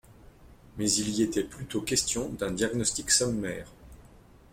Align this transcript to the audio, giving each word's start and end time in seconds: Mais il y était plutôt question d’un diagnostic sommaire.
Mais 0.79 0.91
il 0.93 1.09
y 1.11 1.21
était 1.21 1.43
plutôt 1.43 1.81
question 1.83 2.29
d’un 2.29 2.49
diagnostic 2.49 3.11
sommaire. 3.11 3.67